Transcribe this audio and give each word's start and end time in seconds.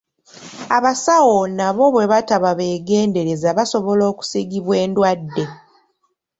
Abasawo 0.77 1.37
nabo 1.57 1.83
bwe 1.93 2.09
bataba 2.13 2.49
beegenderezza 2.59 3.49
basobola 3.57 4.03
okusiigibwa 4.11 4.75
endwadde. 4.83 5.43